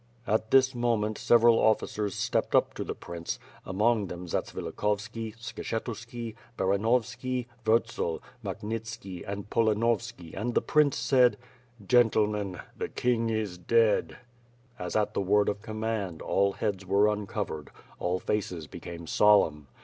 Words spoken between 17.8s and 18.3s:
all